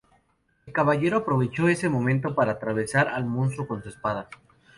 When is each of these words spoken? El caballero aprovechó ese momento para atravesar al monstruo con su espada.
El 0.65 0.73
caballero 0.73 1.17
aprovechó 1.17 1.67
ese 1.67 1.87
momento 1.87 2.33
para 2.33 2.53
atravesar 2.53 3.07
al 3.07 3.25
monstruo 3.25 3.67
con 3.67 3.83
su 3.83 3.89
espada. 3.89 4.27